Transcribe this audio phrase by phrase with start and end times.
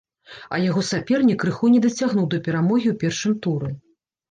[0.55, 3.73] А яго сапернік крыху не дацягнуў да перамогі ў першым туры!